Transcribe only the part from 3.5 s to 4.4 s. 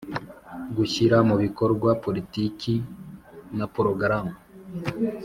Na Porogaramu